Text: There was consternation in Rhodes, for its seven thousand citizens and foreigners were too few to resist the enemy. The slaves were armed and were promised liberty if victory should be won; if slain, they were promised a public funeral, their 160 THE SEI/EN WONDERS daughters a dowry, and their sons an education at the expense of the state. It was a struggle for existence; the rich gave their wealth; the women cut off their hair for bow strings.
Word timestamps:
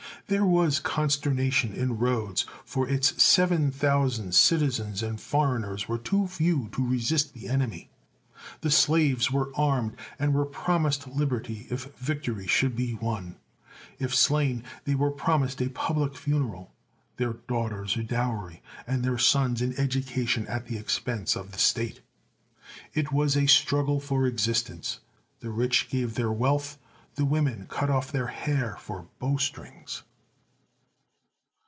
There 0.27 0.45
was 0.45 0.79
consternation 0.79 1.73
in 1.73 1.97
Rhodes, 1.97 2.45
for 2.63 2.87
its 2.87 3.21
seven 3.21 3.69
thousand 3.69 4.33
citizens 4.33 5.03
and 5.03 5.19
foreigners 5.19 5.89
were 5.89 5.97
too 5.97 6.25
few 6.25 6.69
to 6.71 6.87
resist 6.87 7.33
the 7.33 7.49
enemy. 7.49 7.89
The 8.61 8.71
slaves 8.71 9.29
were 9.29 9.51
armed 9.57 9.93
and 10.17 10.33
were 10.33 10.45
promised 10.45 11.05
liberty 11.05 11.67
if 11.69 11.93
victory 11.97 12.47
should 12.47 12.77
be 12.77 12.93
won; 12.93 13.35
if 13.99 14.15
slain, 14.15 14.63
they 14.85 14.95
were 14.95 15.11
promised 15.11 15.61
a 15.61 15.67
public 15.67 16.15
funeral, 16.15 16.71
their 17.17 17.31
160 17.31 17.43
THE 17.43 17.51
SEI/EN 17.51 17.51
WONDERS 17.57 17.93
daughters 17.97 17.97
a 17.97 18.03
dowry, 18.55 18.61
and 18.87 19.03
their 19.03 19.17
sons 19.17 19.61
an 19.61 19.73
education 19.77 20.47
at 20.47 20.65
the 20.67 20.77
expense 20.77 21.35
of 21.35 21.51
the 21.51 21.59
state. 21.59 21.99
It 22.93 23.11
was 23.11 23.35
a 23.35 23.47
struggle 23.47 23.99
for 23.99 24.25
existence; 24.25 24.99
the 25.41 25.49
rich 25.49 25.89
gave 25.89 26.13
their 26.15 26.31
wealth; 26.31 26.77
the 27.15 27.25
women 27.25 27.65
cut 27.67 27.89
off 27.89 28.13
their 28.13 28.27
hair 28.27 28.77
for 28.79 29.07
bow 29.19 29.35
strings. 29.35 30.03